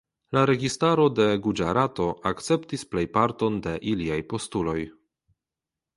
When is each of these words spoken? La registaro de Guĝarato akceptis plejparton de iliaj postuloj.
La 0.35 0.41
registaro 0.49 1.03
de 1.19 1.27
Guĝarato 1.47 2.09
akceptis 2.31 2.87
plejparton 2.95 3.63
de 3.67 3.77
iliaj 3.95 4.21
postuloj. 4.33 4.79